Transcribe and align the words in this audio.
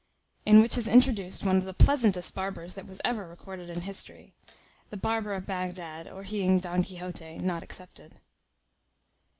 In 0.47 0.59
which 0.61 0.79
is 0.79 0.87
introduced 0.87 1.45
one 1.45 1.57
of 1.57 1.63
the 1.63 1.75
pleasantest 1.75 2.33
barbers 2.33 2.73
that 2.73 2.87
was 2.87 2.99
ever 3.05 3.27
recorded 3.27 3.69
in 3.69 3.81
history, 3.81 4.33
the 4.89 4.97
barber 4.97 5.35
of 5.35 5.45
Bagdad, 5.45 6.07
or 6.07 6.23
he 6.23 6.41
in 6.41 6.57
Don 6.59 6.81
Quixote, 6.81 7.37
not 7.37 7.61
excepted. 7.61 8.19